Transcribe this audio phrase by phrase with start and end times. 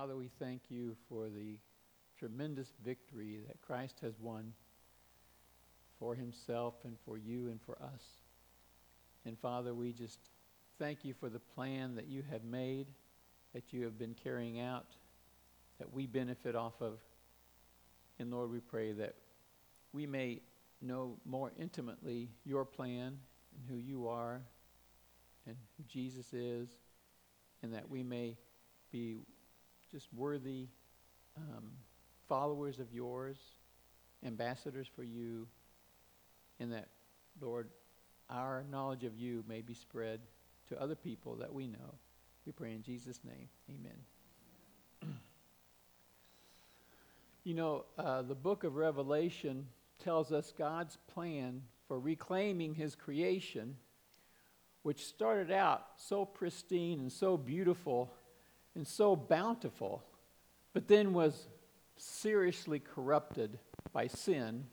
[0.00, 1.58] Father, we thank you for the
[2.18, 4.54] tremendous victory that Christ has won
[5.98, 8.02] for himself and for you and for us.
[9.26, 10.18] And Father, we just
[10.78, 12.86] thank you for the plan that you have made,
[13.52, 14.86] that you have been carrying out,
[15.78, 16.94] that we benefit off of.
[18.18, 19.16] And Lord, we pray that
[19.92, 20.40] we may
[20.80, 23.18] know more intimately your plan
[23.54, 24.40] and who you are
[25.46, 26.70] and who Jesus is,
[27.62, 28.38] and that we may
[28.90, 29.18] be
[29.90, 30.68] just worthy
[31.36, 31.72] um,
[32.28, 33.38] followers of yours,
[34.24, 35.46] ambassadors for you,
[36.58, 36.88] in that,
[37.40, 37.68] Lord,
[38.28, 40.20] our knowledge of you may be spread
[40.68, 41.94] to other people that we know.
[42.46, 43.48] We pray in Jesus' name.
[43.68, 45.14] Amen.
[47.44, 49.66] you know, uh, the book of Revelation
[49.98, 53.76] tells us God's plan for reclaiming his creation,
[54.82, 58.12] which started out so pristine and so beautiful
[58.74, 60.02] and so bountiful,
[60.72, 61.48] but then was
[61.96, 63.58] seriously corrupted
[63.92, 64.64] by sin,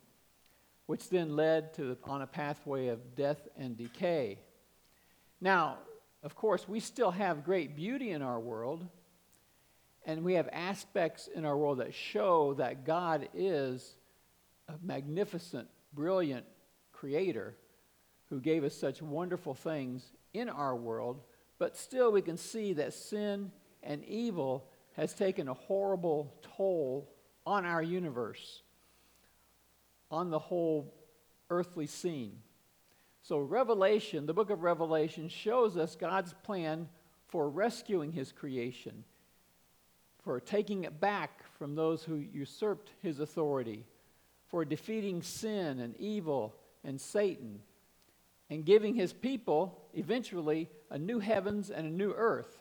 [0.86, 4.40] which then led to on a pathway of death and decay.
[5.42, 5.78] Now,
[6.24, 8.88] of course, we still have great beauty in our world,
[10.06, 13.96] and we have aspects in our world that show that God is
[14.68, 16.46] a magnificent, brilliant
[16.92, 17.56] creator
[18.30, 21.22] who gave us such wonderful things in our world,
[21.60, 23.52] but still we can see that sin
[23.88, 27.10] and evil has taken a horrible toll
[27.46, 28.62] on our universe,
[30.12, 30.94] on the whole
[31.50, 32.34] earthly scene.
[33.24, 36.90] So, Revelation, the book of Revelation, shows us God's plan
[37.28, 39.04] for rescuing his creation,
[40.24, 43.86] for taking it back from those who usurped his authority,
[44.48, 47.62] for defeating sin and evil and Satan,
[48.50, 52.57] and giving his people eventually a new heavens and a new earth.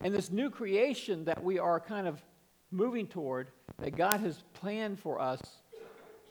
[0.00, 2.22] And this new creation that we are kind of
[2.70, 3.48] moving toward,
[3.78, 5.40] that God has planned for us,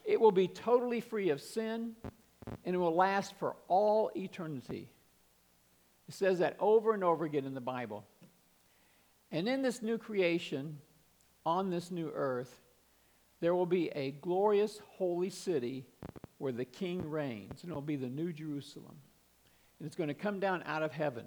[0.03, 1.95] it will be totally free of sin
[2.63, 4.89] and it will last for all eternity.
[6.07, 8.05] It says that over and over again in the Bible.
[9.31, 10.77] And in this new creation,
[11.45, 12.61] on this new earth,
[13.41, 15.85] there will be a glorious holy city
[16.37, 18.95] where the king reigns, and it will be the New Jerusalem.
[19.79, 21.25] And it's going to come down out of heaven.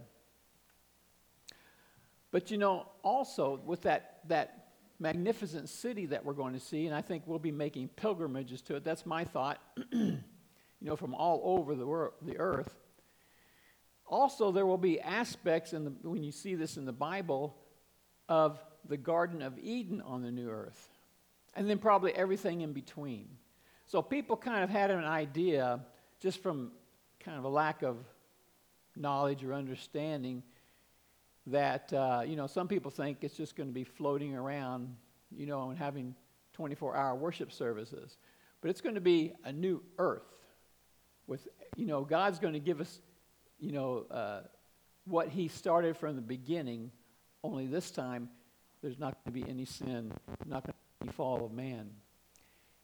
[2.30, 4.68] But you know, also with that, that
[4.98, 8.76] magnificent city that we're going to see, and I think we'll be making pilgrimages to
[8.76, 8.84] it.
[8.84, 9.60] That's my thought,
[9.92, 10.18] you
[10.80, 12.74] know, from all over the, world, the earth.
[14.06, 17.56] Also, there will be aspects, in the, when you see this in the Bible,
[18.28, 20.88] of the Garden of Eden on the new earth.
[21.54, 23.28] And then probably everything in between.
[23.86, 25.80] So people kind of had an idea,
[26.20, 26.72] just from
[27.20, 27.96] kind of a lack of
[28.96, 30.42] knowledge or understanding,
[31.50, 34.94] that, uh, you know, some people think it's just going to be floating around,
[35.30, 36.14] you know, and having
[36.52, 38.16] 24 hour worship services.
[38.60, 40.22] But it's going to be a new earth
[41.26, 43.00] with, you know, God's going to give us,
[43.58, 44.40] you know, uh,
[45.04, 46.90] what He started from the beginning,
[47.42, 48.28] only this time
[48.82, 50.12] there's not going to be any sin,
[50.46, 51.90] not going to be any fall of man.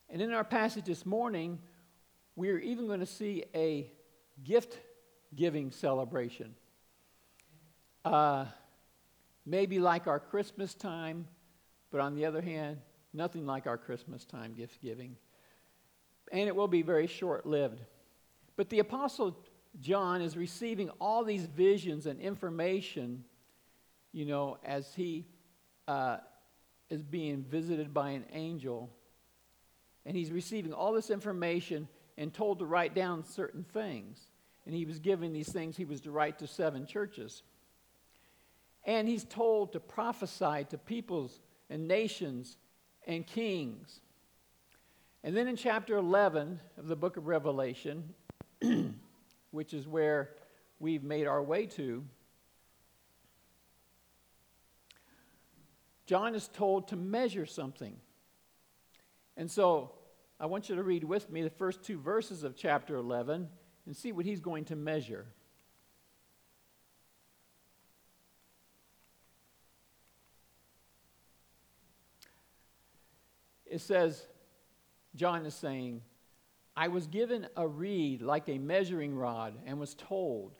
[0.09, 1.59] And in our passage this morning,
[2.37, 3.91] we're even going to see a
[4.43, 4.79] gift
[5.35, 6.55] giving celebration.
[8.04, 8.44] Uh,
[9.47, 11.26] maybe like our Christmas time,
[11.91, 12.78] but on the other hand,
[13.12, 15.16] nothing like our Christmas time gift giving.
[16.32, 17.81] And it will be very short lived.
[18.56, 19.37] But the Apostle
[19.81, 23.25] John is receiving all these visions and information,
[24.12, 25.26] you know, as he
[25.88, 26.19] uh,
[26.91, 28.91] is being visited by an angel.
[30.06, 34.21] And he's receiving all this information and told to write down certain things.
[34.66, 37.42] And he was given these things, he was to write to seven churches.
[38.84, 41.41] And he's told to prophesy to peoples
[41.71, 42.56] and nations
[43.06, 44.00] and kings.
[45.22, 48.15] And then in chapter 11 of the book of Revelation,
[49.50, 50.31] which is where
[50.78, 52.05] we've made our way to,
[56.07, 57.97] John is told to measure something.
[59.36, 59.92] And so
[60.39, 63.48] I want you to read with me the first two verses of chapter 11
[63.86, 65.27] and see what he's going to measure.
[73.74, 74.24] It says,
[75.16, 76.00] John is saying,
[76.76, 80.53] I was given a reed like a measuring rod and was told,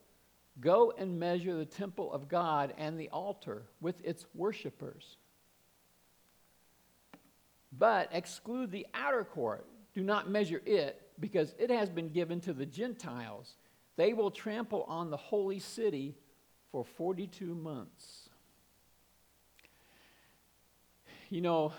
[0.61, 5.17] Go and measure the temple of God and the altar with its worshippers.
[7.77, 9.65] But exclude the outer court.
[9.95, 13.55] Do not measure it, because it has been given to the Gentiles.
[13.97, 16.17] They will trample on the holy city
[16.73, 18.29] for 42 months.
[21.31, 21.73] You know,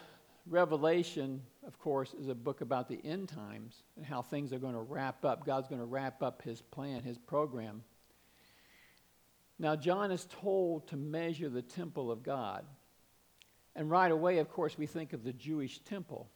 [0.48, 4.76] Revelation, of course, is a book about the end times and how things are going
[4.76, 5.46] to wrap up.
[5.46, 7.84] God's going to wrap up his plan, his program.
[9.58, 12.66] Now, John is told to measure the temple of God.
[13.76, 16.30] And right away, of course, we think of the Jewish temple.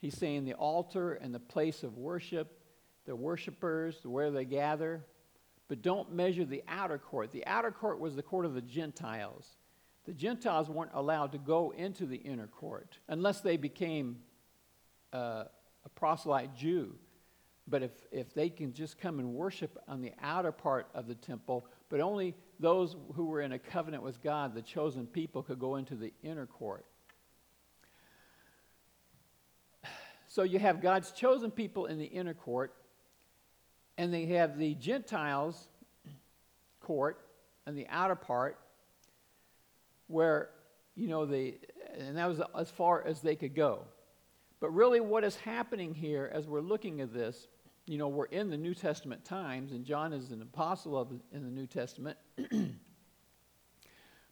[0.00, 2.58] He's saying the altar and the place of worship,
[3.06, 5.04] the worshipers, where they gather,
[5.68, 7.30] but don't measure the outer court.
[7.30, 9.48] The outer court was the court of the Gentiles.
[10.04, 14.18] The Gentiles weren't allowed to go into the inner court unless they became
[15.12, 15.44] uh,
[15.84, 16.94] a proselyte Jew.
[17.68, 21.14] But if, if they can just come and worship on the outer part of the
[21.14, 25.60] temple, but only those who were in a covenant with God, the chosen people, could
[25.60, 26.84] go into the inner court.
[30.26, 32.74] So you have God's chosen people in the inner court,
[33.98, 35.68] and they have the Gentiles'
[36.80, 37.26] court
[37.66, 38.58] and the outer part,
[40.06, 40.50] where,
[40.94, 41.56] you know, they,
[41.98, 43.84] and that was as far as they could go.
[44.60, 47.48] But really, what is happening here as we're looking at this,
[47.86, 51.42] you know, we're in the New Testament times, and John is an apostle of in
[51.42, 52.16] the New Testament.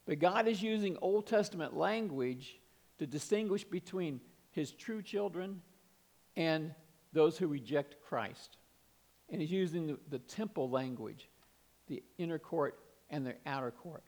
[0.06, 2.60] but God is using Old Testament language
[2.98, 4.20] to distinguish between
[4.52, 5.62] his true children
[6.36, 6.74] and
[7.12, 8.56] those who reject Christ.
[9.30, 11.28] And he's using the, the temple language,
[11.88, 12.78] the inner court
[13.10, 14.02] and the outer court.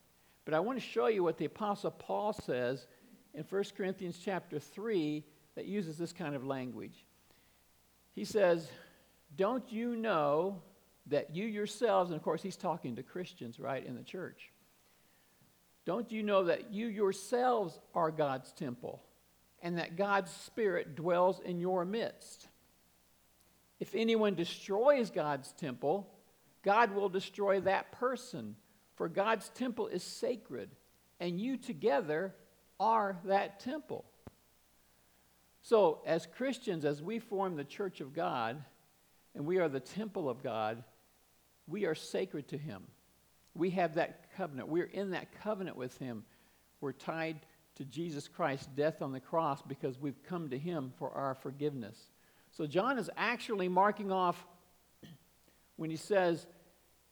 [0.45, 2.87] But I want to show you what the Apostle Paul says
[3.35, 5.25] in 1 Corinthians chapter 3
[5.55, 7.05] that uses this kind of language.
[8.15, 8.69] He says,
[9.37, 10.63] Don't you know
[11.07, 14.51] that you yourselves, and of course he's talking to Christians, right, in the church.
[15.85, 19.03] Don't you know that you yourselves are God's temple
[19.63, 22.49] and that God's Spirit dwells in your midst?
[23.81, 26.09] If anyone destroys God's temple,
[26.63, 28.55] God will destroy that person
[29.03, 30.71] for God's temple is sacred,
[31.19, 32.33] and you together
[32.79, 34.05] are that temple.
[35.61, 38.63] So, as Christians, as we form the church of God,
[39.35, 40.85] and we are the temple of God,
[41.67, 42.85] we are sacred to Him.
[43.57, 44.69] We have that covenant.
[44.69, 46.23] We're in that covenant with Him.
[46.81, 47.41] We're tied
[47.79, 51.99] to Jesus Christ's death on the cross because we've come to Him for our forgiveness.
[52.53, 54.47] So, John is actually marking off
[55.75, 56.47] when he says,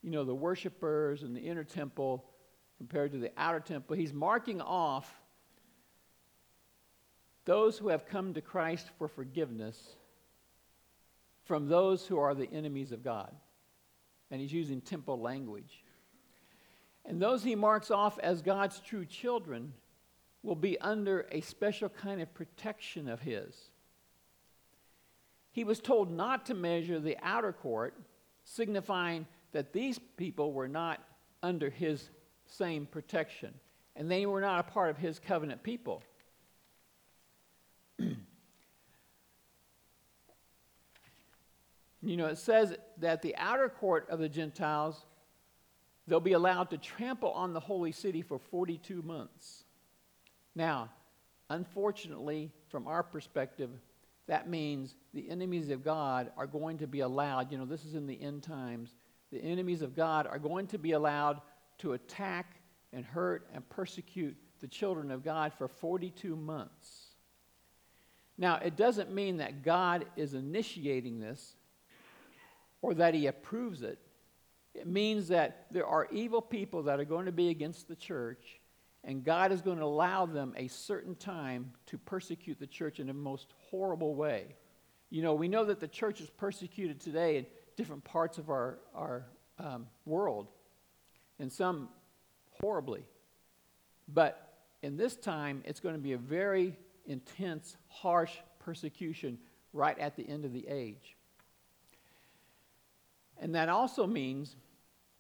[0.02, 2.24] you know, the worshipers and the inner temple
[2.78, 3.96] compared to the outer temple.
[3.96, 5.20] He's marking off
[7.44, 9.96] those who have come to Christ for forgiveness
[11.44, 13.34] from those who are the enemies of God.
[14.30, 15.84] And he's using temple language.
[17.04, 19.72] And those he marks off as God's true children
[20.42, 23.54] will be under a special kind of protection of his.
[25.52, 27.94] He was told not to measure the outer court,
[28.44, 31.02] signifying that these people were not
[31.42, 32.10] under his
[32.46, 33.54] same protection,
[33.96, 36.02] and they were not a part of his covenant people.
[42.02, 45.04] you know, it says that the outer court of the Gentiles,
[46.06, 49.64] they'll be allowed to trample on the holy city for 42 months.
[50.54, 50.90] Now,
[51.48, 53.70] unfortunately, from our perspective,
[54.26, 57.94] that means the enemies of God are going to be allowed, you know, this is
[57.94, 58.94] in the end times,
[59.32, 61.40] the enemies of God are going to be allowed
[61.78, 62.56] to attack
[62.92, 67.06] and hurt and persecute the children of God for 42 months.
[68.36, 71.54] Now, it doesn't mean that God is initiating this
[72.82, 73.98] or that he approves it.
[74.74, 78.60] It means that there are evil people that are going to be against the church,
[79.04, 83.10] and God is going to allow them a certain time to persecute the church in
[83.10, 84.54] a most horrible way.
[85.10, 87.46] You know, we know that the church is persecuted today, and
[87.80, 89.24] different parts of our, our
[89.58, 90.48] um, world,
[91.38, 91.88] and some
[92.60, 93.02] horribly.
[94.06, 99.38] But in this time, it's going to be a very intense, harsh persecution
[99.72, 101.16] right at the end of the age.
[103.38, 104.56] And that also means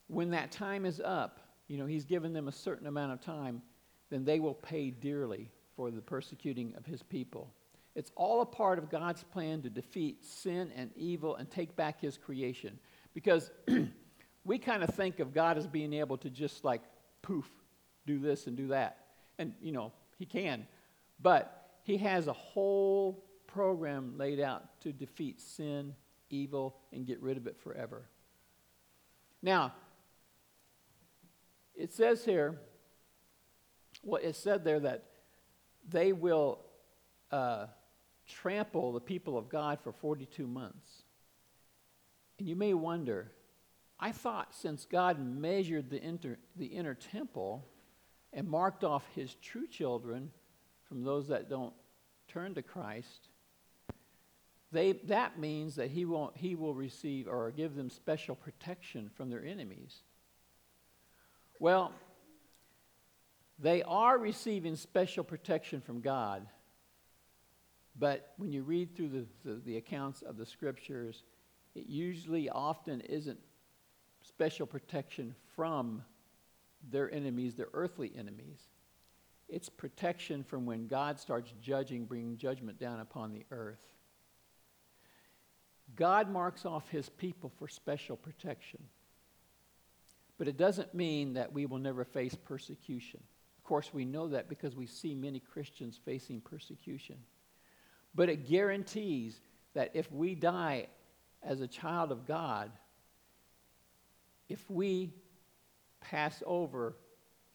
[0.08, 3.62] when that time is up, you know, he's given them a certain amount of time,
[4.10, 7.54] then they will pay dearly for the persecuting of his people.
[7.94, 12.00] It's all a part of God's plan to defeat sin and evil and take back
[12.00, 12.78] his creation.
[13.14, 13.50] Because
[14.44, 16.82] we kind of think of God as being able to just like
[17.22, 17.50] poof,
[18.06, 18.98] do this and do that.
[19.38, 20.66] And, you know, he can.
[21.20, 25.94] But he has a whole program laid out to defeat sin,
[26.30, 28.06] evil, and get rid of it forever.
[29.42, 29.74] Now,
[31.74, 32.60] it says here,
[34.04, 35.04] well, it said there that
[35.88, 36.60] they will.
[37.32, 37.66] Uh,
[38.30, 41.02] trample the people of God for 42 months.
[42.38, 43.32] And you may wonder,
[43.98, 47.66] I thought since God measured the, inter, the inner temple
[48.32, 50.30] and marked off his true children
[50.88, 51.74] from those that don't
[52.28, 53.28] turn to Christ,
[54.72, 59.28] they, that means that he, won't, he will receive or give them special protection from
[59.28, 60.02] their enemies.
[61.58, 61.92] Well,
[63.58, 66.46] they are receiving special protection from God,
[67.98, 71.24] but when you read through the, the, the accounts of the scriptures,
[71.74, 73.38] it usually often isn't
[74.22, 76.02] special protection from
[76.90, 78.58] their enemies, their earthly enemies.
[79.48, 83.84] It's protection from when God starts judging, bringing judgment down upon the earth.
[85.96, 88.80] God marks off his people for special protection.
[90.38, 93.20] But it doesn't mean that we will never face persecution.
[93.58, 97.16] Of course, we know that because we see many Christians facing persecution.
[98.14, 99.40] But it guarantees
[99.74, 100.88] that if we die
[101.42, 102.70] as a child of God,
[104.48, 105.14] if we
[106.00, 106.96] pass over,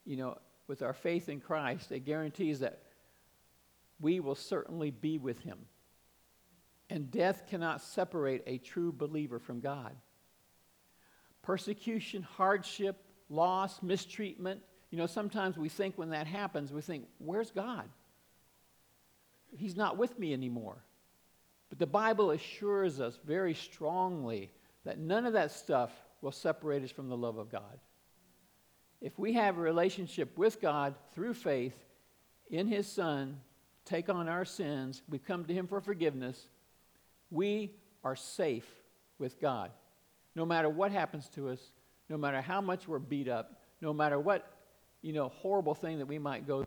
[0.06, 2.82] you know, with our faith in Christ, it guarantees that
[4.00, 5.60] we will certainly be with him.
[6.90, 9.96] And death cannot separate a true believer from God.
[11.42, 12.98] Persecution, hardship,
[13.30, 17.90] loss, mistreatment, you know, sometimes we think when that happens, we think, where's God?
[19.58, 20.84] He's not with me anymore.
[21.70, 24.52] But the Bible assures us very strongly
[24.84, 27.80] that none of that stuff will separate us from the love of God.
[29.02, 31.76] If we have a relationship with God through faith
[32.50, 33.40] in His Son,
[33.84, 36.48] take on our sins, we come to Him for forgiveness,
[37.32, 37.72] we
[38.04, 38.68] are safe
[39.20, 39.72] with God.
[40.36, 41.60] No matter what happens to us,
[42.10, 44.52] no matter how much we're beat up, no matter what,
[45.02, 46.66] you know, horrible thing that we might go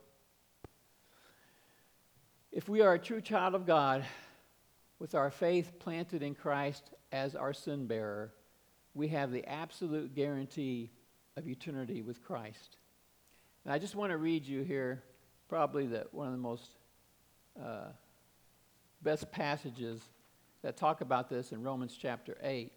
[2.58, 4.04] if we are a true child of God,
[4.98, 8.32] with our faith planted in Christ as our sin bearer,
[8.94, 10.90] we have the absolute guarantee
[11.36, 12.78] of eternity with Christ.
[13.64, 15.04] And I just want to read you here
[15.48, 16.70] probably the, one of the most
[17.64, 17.90] uh,
[19.02, 20.00] best passages
[20.62, 22.72] that talk about this in Romans chapter 8.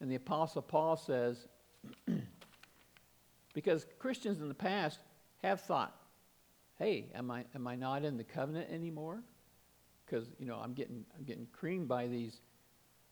[0.00, 1.46] And the Apostle Paul says,
[3.54, 4.98] because Christians in the past
[5.40, 5.94] have thought,
[6.80, 9.22] hey, am I, am I not in the covenant anymore?
[10.04, 12.40] Because, you know, I'm getting, I'm getting creamed by these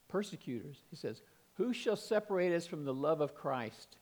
[0.09, 0.79] persecutors.
[0.91, 1.23] He says,
[1.59, 3.99] Who shall separate us from the love of Christ?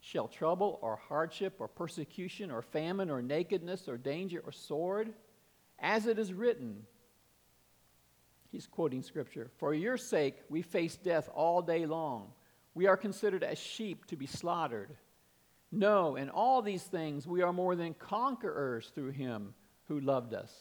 [0.00, 5.14] Shall trouble or hardship or persecution or famine or nakedness or danger or sword?
[5.78, 6.82] As it is written,
[8.50, 12.32] he's quoting scripture, For your sake we face death all day long.
[12.74, 14.90] We are considered as sheep to be slaughtered.
[15.74, 19.54] No, in all these things we are more than conquerors through him
[19.88, 20.52] who loved us.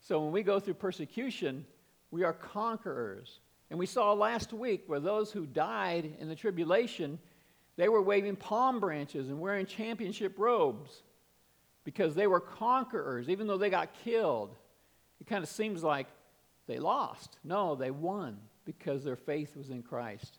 [0.00, 1.64] So when we go through persecution,
[2.10, 3.40] we are conquerors.
[3.70, 7.18] And we saw last week where those who died in the tribulation,
[7.76, 11.04] they were waving palm branches and wearing championship robes
[11.84, 14.54] because they were conquerors, even though they got killed.
[15.20, 16.08] It kind of seems like
[16.66, 17.38] they lost.
[17.44, 20.38] No, they won because their faith was in Christ.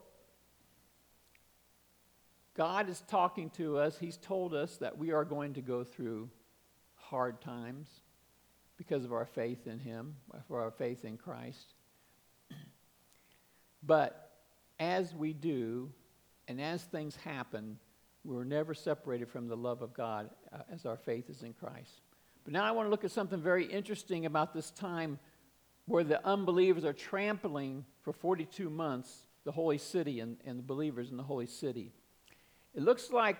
[2.55, 3.97] God is talking to us.
[3.97, 6.29] He's told us that we are going to go through
[6.95, 7.87] hard times
[8.77, 10.15] because of our faith in Him,
[10.47, 11.73] for our faith in Christ.
[13.83, 14.31] But
[14.79, 15.91] as we do,
[16.47, 17.77] and as things happen,
[18.23, 22.01] we're never separated from the love of God uh, as our faith is in Christ.
[22.43, 25.19] But now I want to look at something very interesting about this time
[25.85, 31.09] where the unbelievers are trampling for 42 months the holy city and, and the believers
[31.09, 31.91] in the holy city.
[32.73, 33.37] It looks like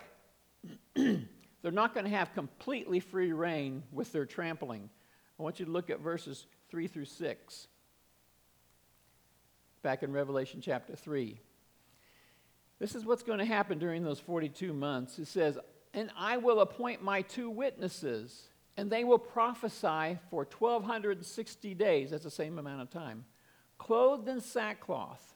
[0.94, 4.90] they're not going to have completely free reign with their trampling.
[5.38, 7.66] I want you to look at verses 3 through 6,
[9.82, 11.40] back in Revelation chapter 3.
[12.78, 15.18] This is what's going to happen during those 42 months.
[15.18, 15.58] It says,
[15.94, 22.10] And I will appoint my two witnesses, and they will prophesy for 1,260 days.
[22.10, 23.24] That's the same amount of time.
[23.78, 25.34] Clothed in sackcloth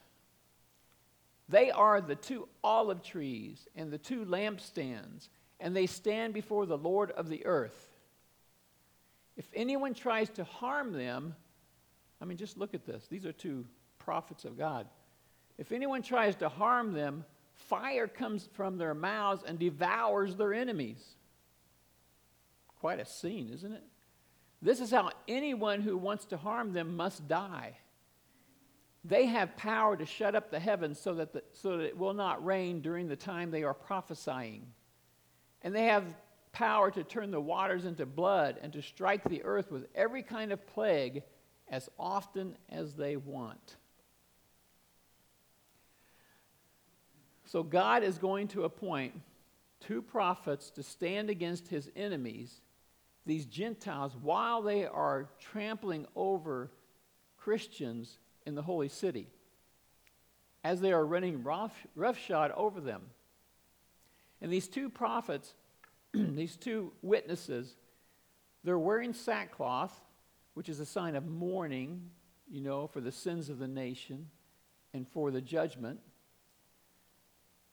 [1.48, 5.28] they are the two olive trees and the two lampstands,
[5.60, 7.88] and they stand before the Lord of the earth.
[9.36, 11.36] If anyone tries to harm them,
[12.20, 13.06] I mean, just look at this.
[13.06, 13.66] These are two
[13.98, 14.86] prophets of God.
[15.58, 17.24] If anyone tries to harm them,
[17.54, 21.16] fire comes from their mouths and devours their enemies.
[22.80, 23.84] Quite a scene, isn't it?
[24.62, 27.76] This is how anyone who wants to harm them must die.
[29.08, 32.14] They have power to shut up the heavens so that, the, so that it will
[32.14, 34.66] not rain during the time they are prophesying.
[35.62, 36.04] And they have
[36.52, 40.52] power to turn the waters into blood and to strike the earth with every kind
[40.52, 41.22] of plague
[41.68, 43.76] as often as they want.
[47.44, 49.14] So God is going to appoint
[49.78, 52.60] two prophets to stand against his enemies,
[53.24, 56.72] these Gentiles, while they are trampling over
[57.36, 59.28] Christians in the holy city
[60.64, 63.02] as they are running rough, roughshod over them.
[64.40, 65.54] And these two prophets,
[66.12, 67.76] these two witnesses,
[68.64, 69.94] they're wearing sackcloth,
[70.54, 72.10] which is a sign of mourning,
[72.50, 74.28] you know, for the sins of the nation
[74.92, 76.00] and for the judgment.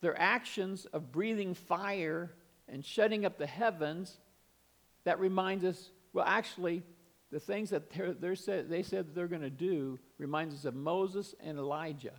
[0.01, 2.31] Their actions of breathing fire
[2.67, 4.17] and shutting up the heavens,
[5.03, 6.83] that reminds us, well, actually,
[7.33, 10.75] the things that they're, they're said, they said they're going to do reminds us of
[10.75, 12.13] Moses and Elijah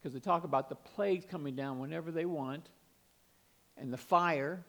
[0.00, 2.70] because they talk about the plagues coming down whenever they want
[3.76, 4.64] and the fire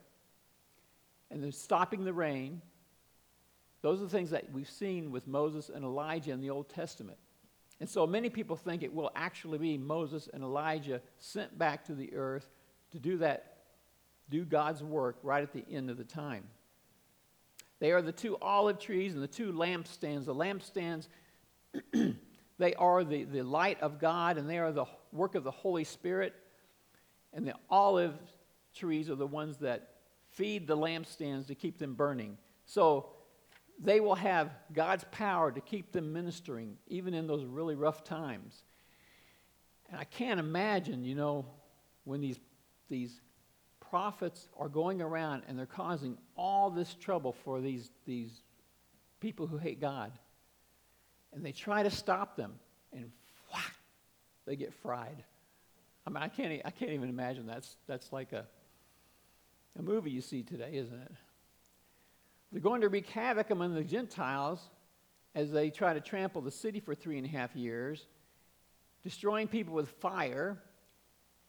[1.31, 2.61] and the stopping the rain.
[3.81, 7.17] Those are the things that we've seen with Moses and Elijah in the Old Testament.
[7.79, 11.95] And so many people think it will actually be Moses and Elijah sent back to
[11.95, 12.49] the earth
[12.91, 13.57] to do that,
[14.29, 16.43] do God's work right at the end of the time.
[17.85, 20.25] They are the two olive trees and the two lampstands.
[20.25, 21.07] The lampstands,
[22.57, 25.83] they are the, the light of God and they are the work of the Holy
[25.83, 26.33] Spirit.
[27.31, 28.15] And the olive
[28.73, 29.97] trees are the ones that
[30.31, 32.39] feed the lampstands to keep them burning.
[32.65, 33.11] So
[33.79, 38.63] they will have God's power to keep them ministering, even in those really rough times.
[39.91, 41.45] And I can't imagine, you know,
[42.03, 42.39] when these,
[42.89, 43.21] these
[43.95, 48.41] prophets are going around and they're causing all this trouble for these, these
[49.21, 50.11] people who hate God.
[51.31, 52.55] And they try to stop them,
[52.91, 53.09] and
[53.53, 53.73] whack,
[54.45, 55.23] they get fried.
[56.05, 58.45] I mean, I can't, I can't even imagine that's, that's like a,
[59.79, 61.11] a movie you see today, isn't it?
[62.51, 64.59] They're going to wreak havoc among the Gentiles
[65.35, 68.07] as they try to trample the city for three and a half years,
[69.03, 70.57] destroying people with fire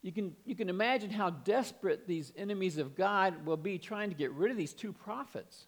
[0.07, 4.15] you can, you can imagine how desperate these enemies of God will be trying to
[4.15, 5.67] get rid of these two prophets.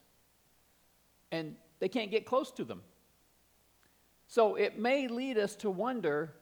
[1.32, 2.82] And they can't get close to them.
[4.28, 6.34] So it may lead us to wonder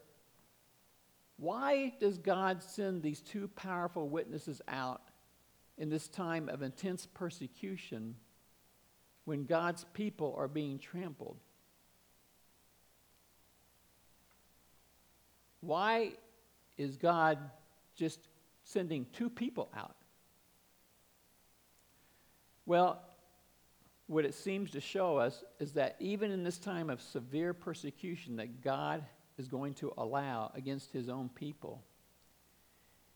[1.39, 5.01] why does God send these two powerful witnesses out
[5.79, 8.15] in this time of intense persecution
[9.25, 11.39] when God's people are being trampled?
[15.63, 16.13] Why
[16.77, 17.39] is God
[17.97, 18.29] just
[18.63, 19.97] sending two people out?
[22.67, 23.01] Well,
[24.07, 28.37] what it seems to show us is that even in this time of severe persecution
[28.37, 29.05] that God
[29.39, 31.83] is going to allow against his own people,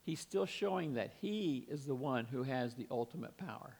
[0.02, 3.76] he's still showing that he is the one who has the ultimate power.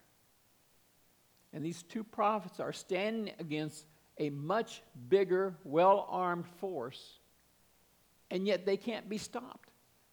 [1.52, 3.86] And these two prophets are standing against
[4.18, 7.18] a much bigger, well armed force,
[8.30, 9.69] and yet they can't be stopped.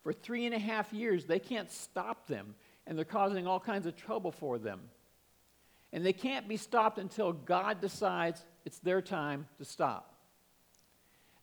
[0.08, 3.86] For three and a half years, they can't stop them, and they're causing all kinds
[3.86, 4.80] of trouble for them.
[5.92, 10.14] And they can't be stopped until God decides it's their time to stop.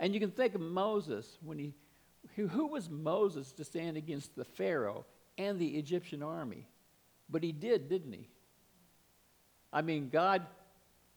[0.00, 1.74] And you can think of Moses when he,
[2.36, 5.04] who was Moses to stand against the Pharaoh
[5.36, 6.66] and the Egyptian army?
[7.28, 8.30] But he did, didn't he?
[9.74, 10.40] I mean, God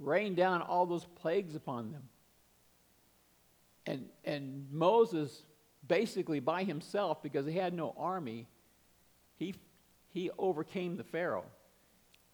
[0.01, 2.03] rained down all those plagues upon them.
[3.85, 5.43] And, and Moses
[5.87, 8.47] basically by himself because he had no army,
[9.37, 9.55] he,
[10.09, 11.45] he overcame the Pharaoh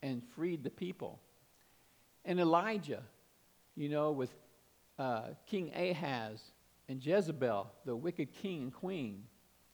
[0.01, 1.19] and freed the people.
[2.25, 3.03] And Elijah,
[3.75, 4.33] you know, with
[4.99, 6.41] uh, King Ahaz
[6.87, 9.23] and Jezebel, the wicked king and queen,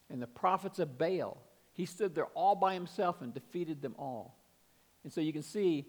[0.08, 1.38] and the prophets of Baal,
[1.72, 4.36] he stood there all by himself and defeated them all.
[5.04, 5.86] And so you can see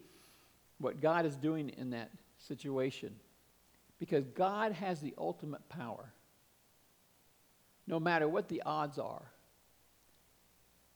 [0.77, 3.15] what God is doing in that situation.
[3.99, 6.11] Because God has the ultimate power
[7.91, 9.29] no matter what the odds are.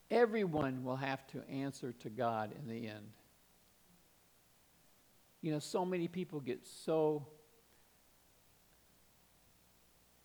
[0.10, 3.12] Everyone will have to answer to God in the end.
[5.42, 7.28] You know, so many people get so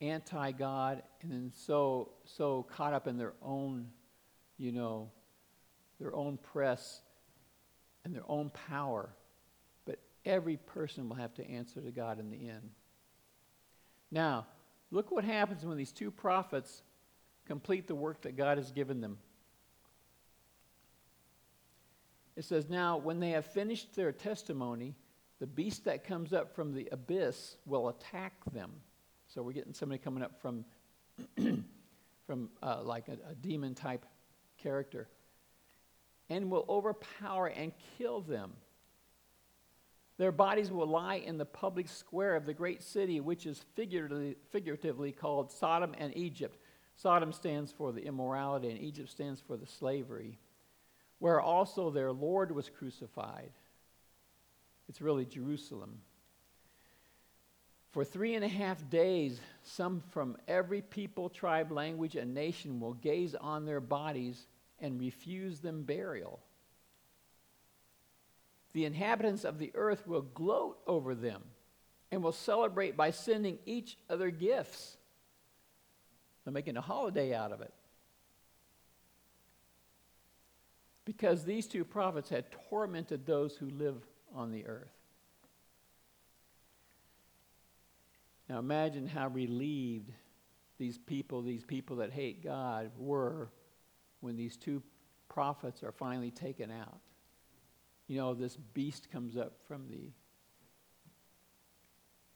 [0.00, 3.88] anti God and then so so caught up in their own,
[4.56, 5.11] you know,
[5.98, 7.00] their own press
[8.04, 9.11] and their own power.
[9.85, 12.70] But every person will have to answer to God in the end.
[14.11, 14.46] Now,
[14.90, 16.83] Look what happens when these two prophets
[17.46, 19.18] complete the work that God has given them.
[22.37, 24.94] It says, Now, when they have finished their testimony,
[25.40, 28.70] the beast that comes up from the abyss will attack them.
[29.29, 30.64] So we're getting somebody coming up from,
[32.26, 34.05] from uh, like a, a demon type
[34.59, 35.09] character,
[36.29, 38.53] and will overpower and kill them.
[40.20, 44.37] Their bodies will lie in the public square of the great city, which is figuratively,
[44.50, 46.59] figuratively called Sodom and Egypt.
[46.94, 50.38] Sodom stands for the immorality, and Egypt stands for the slavery,
[51.20, 53.50] where also their Lord was crucified.
[54.90, 56.02] It's really Jerusalem.
[57.92, 62.92] For three and a half days, some from every people, tribe, language, and nation will
[62.92, 64.46] gaze on their bodies
[64.80, 66.40] and refuse them burial
[68.72, 71.42] the inhabitants of the earth will gloat over them
[72.12, 74.96] and will celebrate by sending each other gifts.
[76.44, 77.72] They're making a holiday out of it.
[81.04, 83.96] Because these two prophets had tormented those who live
[84.35, 84.92] on the earth.
[88.48, 90.12] Now imagine how relieved
[90.78, 93.50] these people, these people that hate God, were
[94.20, 94.83] when these two
[95.28, 97.00] prophets are finally taken out
[98.11, 100.11] you know, this beast comes up from the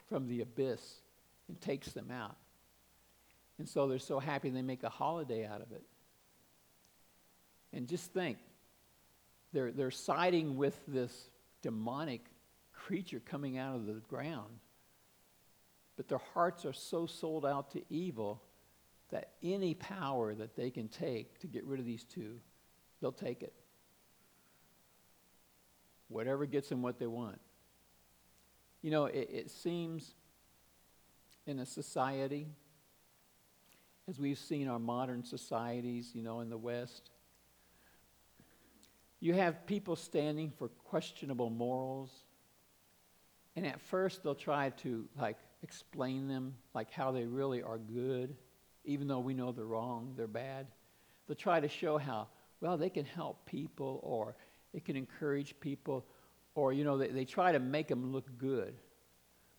[0.08, 1.00] from the abyss
[1.48, 2.36] and takes them out.
[3.58, 5.82] And so they're so happy they make a holiday out of it.
[7.72, 8.38] And just think,
[9.52, 11.28] they're, they're siding with this
[11.60, 12.20] demonic
[12.72, 14.60] creature coming out of the ground.
[15.96, 18.40] But their hearts are so sold out to evil
[19.10, 22.38] that any power that they can take to get rid of these two,
[23.00, 23.54] they'll take it
[26.14, 27.40] whatever gets them what they want.
[28.82, 30.14] You know, it, it seems
[31.44, 32.46] in a society,
[34.08, 37.10] as we've seen our modern societies, you know, in the West,
[39.18, 42.10] you have people standing for questionable morals.
[43.56, 48.36] And at first, they'll try to, like, explain them, like how they really are good,
[48.84, 50.68] even though we know they're wrong, they're bad.
[51.26, 52.28] They'll try to show how,
[52.60, 54.36] well, they can help people or
[54.74, 56.04] it can encourage people,
[56.54, 58.74] or, you know, they, they try to make them look good.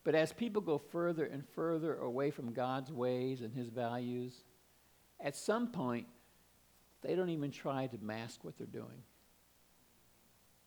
[0.04, 4.43] But as people go further and further away from God's ways and His values,
[5.19, 6.06] at some point,
[7.01, 9.04] they don't even try to mask what they're doing.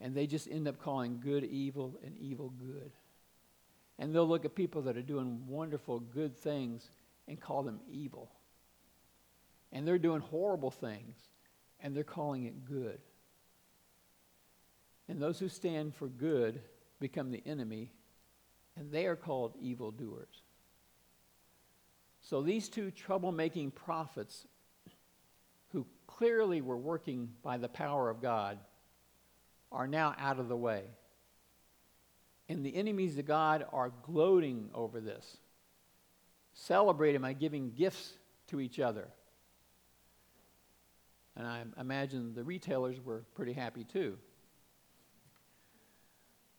[0.01, 2.93] And they just end up calling good evil and evil good.
[3.99, 6.89] And they'll look at people that are doing wonderful, good things
[7.27, 8.31] and call them evil.
[9.73, 11.17] And they're doing horrible things
[11.81, 13.01] and they're calling it good.
[15.09, 16.61] And those who stand for good
[17.01, 17.93] become the enemy,
[18.77, 20.43] and they are called evildoers.
[22.21, 24.47] So these two troublemaking prophets,
[25.71, 28.59] who clearly were working by the power of God,
[29.73, 30.85] are now out of the way.
[32.49, 35.39] And the enemies of God are gloating over this,
[36.55, 38.13] celebrating by giving gifts
[38.49, 39.09] to each other.
[41.37, 44.19] And I imagine the retailers were pretty happy too.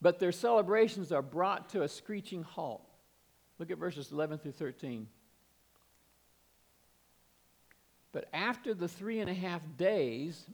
[0.01, 2.87] But their celebrations are brought to a screeching halt.
[3.57, 5.07] Look at verses 11 through 13.
[8.11, 10.45] But after the three and a half days,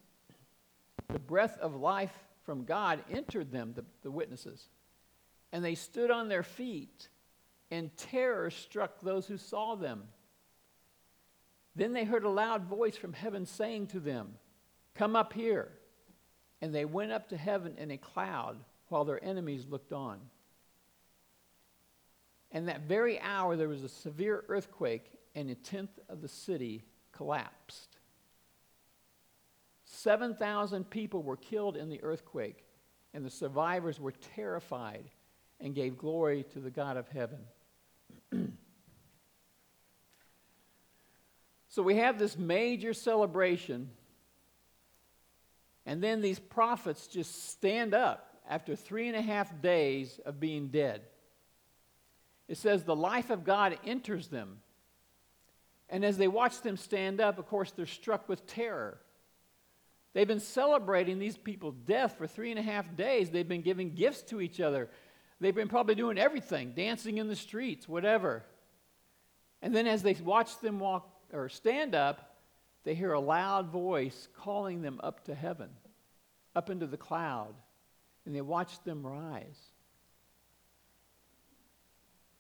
[1.07, 4.67] the breath of life from God entered them, the, the witnesses,
[5.51, 7.07] and they stood on their feet,
[7.71, 10.03] and terror struck those who saw them.
[11.75, 14.35] Then they heard a loud voice from heaven saying to them,
[14.95, 15.69] Come up here.
[16.61, 18.57] And they went up to heaven in a cloud
[18.89, 20.19] while their enemies looked on.
[22.51, 26.83] And that very hour, there was a severe earthquake, and a tenth of the city
[27.11, 27.97] collapsed.
[29.85, 32.63] 7,000 people were killed in the earthquake,
[33.13, 35.09] and the survivors were terrified
[35.59, 37.39] and gave glory to the God of heaven.
[41.69, 43.89] so we have this major celebration,
[45.85, 50.67] and then these prophets just stand up after three and a half days of being
[50.67, 51.01] dead.
[52.47, 54.59] It says the life of God enters them.
[55.89, 58.99] And as they watch them stand up, of course, they're struck with terror.
[60.13, 63.29] They've been celebrating these people's death for three and a half days.
[63.29, 64.89] They've been giving gifts to each other.
[65.41, 68.43] They've been probably doing everything, dancing in the streets, whatever.
[69.61, 72.37] And then as they watch them walk or stand up,
[72.83, 75.69] they hear a loud voice calling them up to heaven,
[76.55, 77.55] up into the cloud
[78.25, 79.59] and they watched them rise.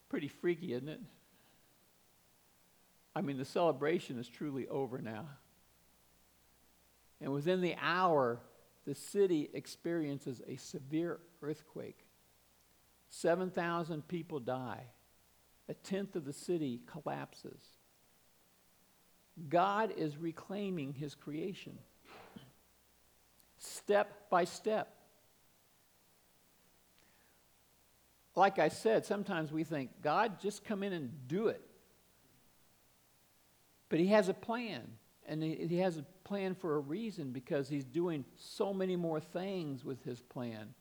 [0.09, 0.99] Pretty freaky, isn't it?
[3.15, 5.27] I mean, the celebration is truly over now.
[7.21, 8.39] And within the hour,
[8.85, 12.05] the city experiences a severe earthquake.
[13.09, 14.83] 7,000 people die.
[15.69, 17.61] A tenth of the city collapses.
[19.49, 21.77] God is reclaiming his creation
[23.57, 24.94] step by step.
[28.35, 31.61] Like I said, sometimes we think, God, just come in and do it.
[33.89, 34.81] But he has a plan.
[35.27, 39.83] And he, has a plan for a reason because he's doing so many more things
[39.83, 40.75] with his plan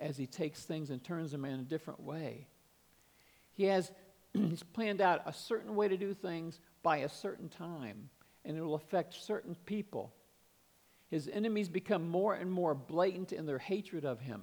[0.00, 2.48] as he takes things and turns them in a different way.
[3.52, 3.92] He has
[4.32, 8.10] he's planned out a certain way to do things by a certain time,
[8.44, 10.12] and it will affect certain people.
[11.08, 14.42] His enemies become more and more blatant in their hatred of him.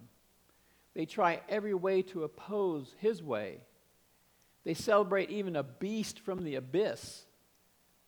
[0.95, 3.59] They try every way to oppose his way.
[4.63, 7.25] They celebrate even a beast from the abyss,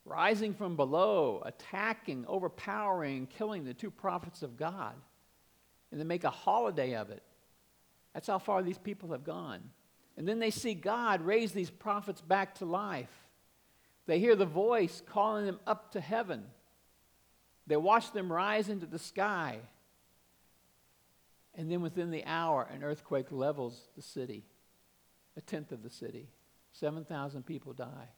[0.06, 4.93] rising from below, attacking, overpowering, killing the two prophets of God.
[5.91, 7.24] And they make a holiday of it.
[8.13, 9.62] That's how far these people have gone.
[10.17, 13.12] And then they see God raise these prophets back to life.
[14.06, 16.45] They hear the voice calling them up to heaven.
[17.67, 19.60] They watch them rise into the sky.
[21.56, 24.44] And then within the hour, an earthquake levels the city,
[25.38, 26.30] a tenth of the city.
[26.74, 28.10] 7,000 people die.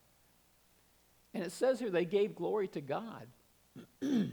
[1.32, 3.28] And it says here they gave glory to God.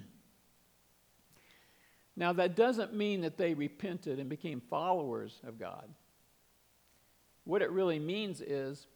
[2.15, 5.89] Now, that doesn't mean that they repented and became followers of God.
[7.43, 8.87] What it really means is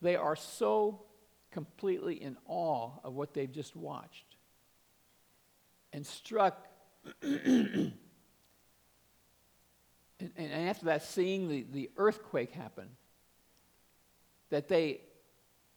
[0.00, 1.02] they are so
[1.50, 4.36] completely in awe of what they've just watched
[5.92, 6.66] and struck.
[10.20, 12.88] and, and after that, seeing the, the earthquake happen,
[14.50, 15.00] that they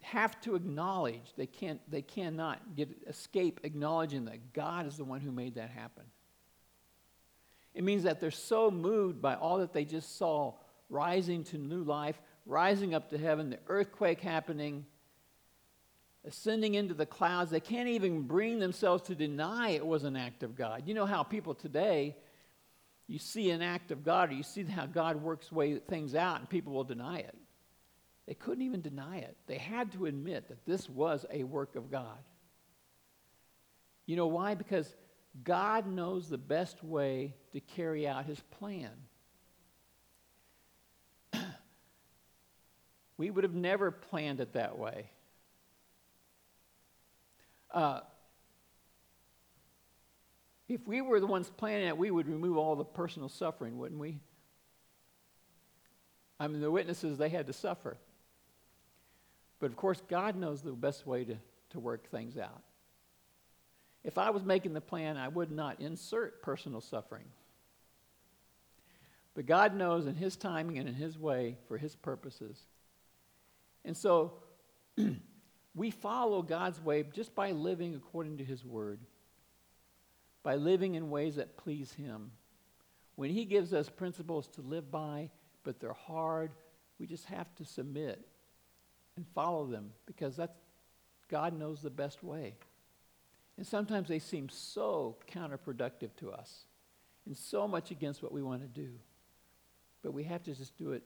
[0.01, 5.21] have to acknowledge they can't they cannot get escape acknowledging that God is the one
[5.21, 6.03] who made that happen.
[7.75, 10.53] It means that they're so moved by all that they just saw
[10.89, 14.85] rising to new life, rising up to heaven, the earthquake happening,
[16.25, 20.43] ascending into the clouds, they can't even bring themselves to deny it was an act
[20.43, 20.83] of God.
[20.85, 22.15] You know how people today
[23.11, 26.39] you see an act of God or you see how God works way things out
[26.39, 27.35] and people will deny it.
[28.25, 29.35] They couldn't even deny it.
[29.47, 32.19] They had to admit that this was a work of God.
[34.05, 34.55] You know why?
[34.55, 34.95] Because
[35.43, 38.91] God knows the best way to carry out his plan.
[43.17, 45.09] we would have never planned it that way.
[47.73, 47.99] Uh,
[50.73, 53.99] if we were the ones planning it, we would remove all the personal suffering, wouldn't
[53.99, 54.19] we?
[56.39, 57.97] I mean, the witnesses, they had to suffer.
[59.59, 61.35] But of course, God knows the best way to,
[61.71, 62.63] to work things out.
[64.03, 67.25] If I was making the plan, I would not insert personal suffering.
[69.35, 72.59] But God knows in His timing and in His way for His purposes.
[73.85, 74.33] And so
[75.75, 78.99] we follow God's way just by living according to His word,
[80.43, 82.31] by living in ways that please Him.
[83.15, 85.29] When He gives us principles to live by,
[85.63, 86.51] but they're hard,
[86.99, 88.25] we just have to submit
[89.15, 90.57] and follow them because that's,
[91.29, 92.55] God knows the best way.
[93.57, 96.65] And sometimes they seem so counterproductive to us
[97.25, 98.89] and so much against what we want to do.
[100.01, 101.03] But we have to just do it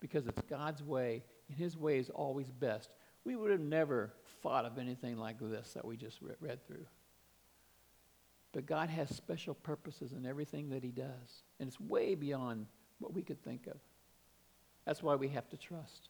[0.00, 2.90] because it's God's way, and His way is always best.
[3.24, 6.86] We would have never thought of anything like this that we just read through.
[8.52, 12.66] But God has special purposes in everything that He does, and it's way beyond
[12.98, 13.76] what we could think of.
[14.84, 16.08] That's why we have to trust.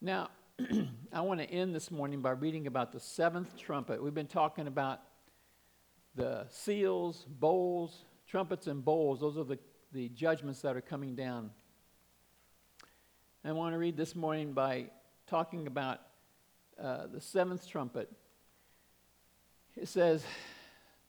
[0.00, 0.30] Now,
[1.12, 4.02] I want to end this morning by reading about the seventh trumpet.
[4.02, 5.00] We've been talking about
[6.14, 9.20] the seals, bowls, trumpets, and bowls.
[9.20, 9.58] Those are the,
[9.92, 11.50] the judgments that are coming down.
[13.44, 14.86] I want to read this morning by
[15.26, 16.00] talking about
[16.82, 18.10] uh, the seventh trumpet.
[19.76, 20.24] It says,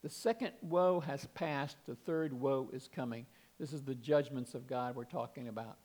[0.04, 3.26] The second woe has passed, the third woe is coming.
[3.60, 5.78] This is the judgments of God we're talking about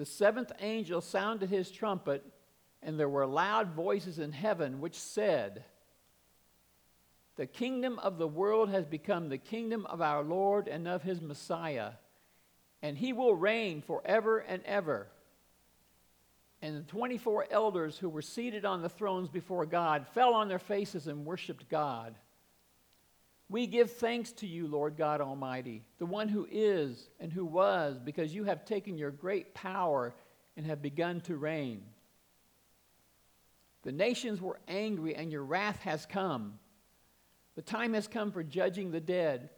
[0.00, 2.24] the seventh angel sounded his trumpet,
[2.82, 5.62] and there were loud voices in heaven which said,
[7.36, 11.20] The kingdom of the world has become the kingdom of our Lord and of his
[11.20, 11.90] Messiah,
[12.80, 15.08] and he will reign forever and ever.
[16.62, 20.58] And the 24 elders who were seated on the thrones before God fell on their
[20.58, 22.14] faces and worshiped God.
[23.48, 27.98] We give thanks to you, Lord God Almighty, the one who is and who was,
[27.98, 30.14] because you have taken your great power
[30.56, 31.82] and have begun to reign.
[33.82, 36.58] The nations were angry, and your wrath has come.
[37.56, 39.50] The time has come for judging the dead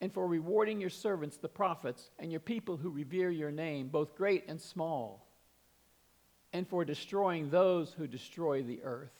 [0.00, 4.14] and for rewarding your servants, the prophets, and your people who revere your name, both
[4.14, 5.25] great and small,
[6.56, 9.12] and for destroying those who destroy the earth.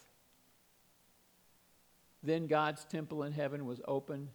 [2.22, 4.28] Then God's temple in heaven was opened,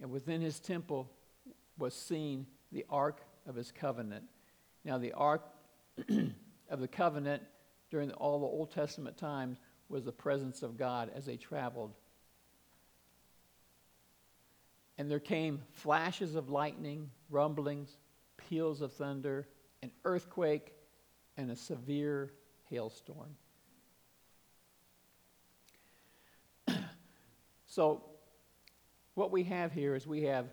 [0.00, 1.10] and within his temple
[1.76, 4.24] was seen the ark of his covenant.
[4.82, 5.42] Now, the ark
[6.70, 7.42] of the covenant
[7.90, 9.58] during all the Old Testament times
[9.90, 11.92] was the presence of God as they traveled.
[14.96, 17.98] And there came flashes of lightning, rumblings,
[18.38, 19.46] peals of thunder,
[19.82, 20.72] an earthquake,
[21.36, 22.32] and a severe
[22.70, 23.36] hailstorm.
[27.66, 28.02] so,
[29.14, 30.46] what we have here is we have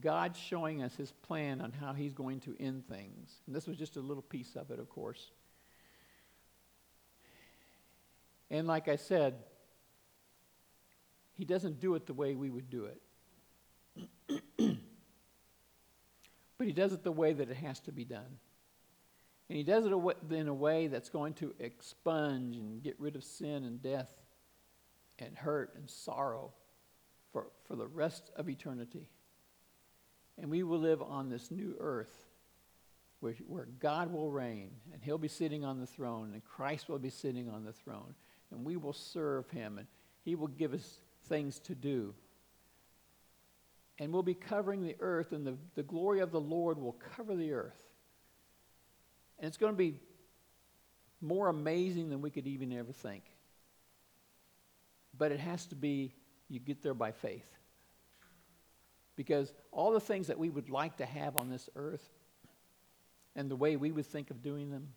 [0.00, 3.32] God showing us his plan on how he's going to end things.
[3.46, 5.30] And this was just a little piece of it, of course.
[8.50, 9.34] And like I said,
[11.36, 13.00] he doesn't do it the way we would do it.
[16.58, 18.38] but he does it the way that it has to be done.
[19.48, 19.92] And he does it
[20.32, 24.12] in a way that's going to expunge and get rid of sin and death
[25.18, 26.52] and hurt and sorrow
[27.32, 29.08] for, for the rest of eternity.
[30.38, 32.26] And we will live on this new earth
[33.20, 36.98] where, where God will reign and he'll be sitting on the throne and Christ will
[36.98, 38.14] be sitting on the throne.
[38.50, 39.86] And we will serve him and
[40.24, 42.14] he will give us things to do.
[43.98, 47.36] And we'll be covering the earth, and the, the glory of the Lord will cover
[47.36, 47.80] the earth.
[49.38, 49.98] And it's going to be
[51.20, 53.24] more amazing than we could even ever think.
[55.16, 56.14] But it has to be,
[56.48, 57.46] you get there by faith.
[59.16, 62.06] Because all the things that we would like to have on this earth
[63.36, 64.88] and the way we would think of doing them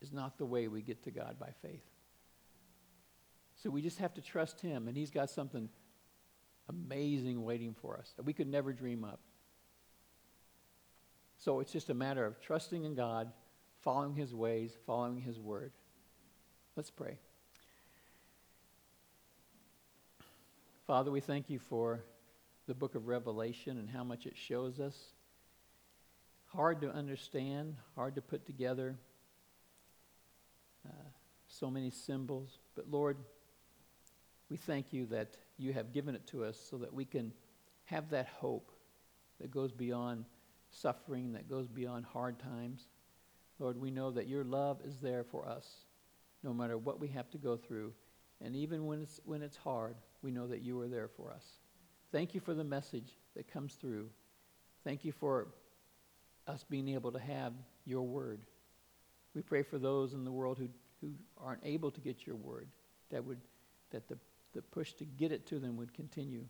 [0.00, 1.84] is not the way we get to God by faith.
[3.56, 5.68] So we just have to trust Him, and He's got something
[6.68, 9.20] amazing waiting for us that we could never dream up.
[11.36, 13.30] So it's just a matter of trusting in God,
[13.82, 15.72] following His ways, following His word.
[16.76, 17.18] Let's pray.
[20.86, 22.00] Father, we thank you for
[22.66, 24.96] the book of Revelation and how much it shows us.
[26.46, 28.96] Hard to understand, hard to put together.
[30.86, 31.08] Uh,
[31.48, 32.58] so many symbols.
[32.74, 33.16] But Lord,
[34.48, 37.32] we thank you that you have given it to us so that we can
[37.84, 38.70] have that hope
[39.40, 40.24] that goes beyond
[40.70, 42.88] suffering, that goes beyond hard times.
[43.60, 45.68] Lord, we know that your love is there for us
[46.42, 47.92] no matter what we have to go through.
[48.42, 51.44] And even when it's, when it's hard, we know that you are there for us.
[52.10, 54.08] Thank you for the message that comes through.
[54.82, 55.48] Thank you for
[56.46, 57.52] us being able to have
[57.84, 58.40] your word.
[59.34, 60.68] We pray for those in the world who,
[61.02, 62.68] who aren't able to get your word,
[63.10, 63.38] that, would,
[63.90, 64.16] that the,
[64.54, 66.46] the push to get it to them would continue.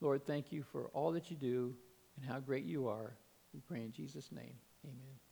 [0.00, 1.74] Lord, thank you for all that you do
[2.16, 3.14] and how great you are.
[3.54, 4.54] We pray in Jesus' name.
[4.84, 5.29] Amen.